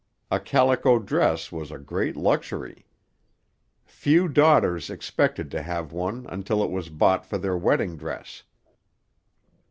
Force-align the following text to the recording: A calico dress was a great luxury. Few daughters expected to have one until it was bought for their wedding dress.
A 0.31 0.39
calico 0.39 0.97
dress 0.97 1.51
was 1.51 1.69
a 1.69 1.77
great 1.77 2.15
luxury. 2.17 2.87
Few 3.85 4.27
daughters 4.27 4.89
expected 4.89 5.51
to 5.51 5.61
have 5.61 5.91
one 5.91 6.25
until 6.27 6.63
it 6.63 6.71
was 6.71 6.89
bought 6.89 7.23
for 7.23 7.37
their 7.37 7.55
wedding 7.55 7.97
dress. 7.97 8.41